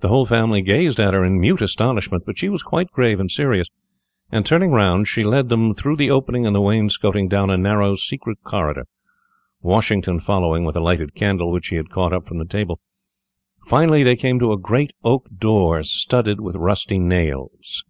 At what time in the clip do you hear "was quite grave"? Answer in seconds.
2.50-3.18